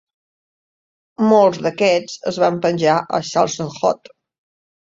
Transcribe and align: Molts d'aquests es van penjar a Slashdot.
Molts 1.33 1.59
d'aquests 1.67 2.17
es 2.33 2.41
van 2.47 2.59
penjar 2.65 2.99
a 2.99 3.23
Slashdot. 3.31 4.13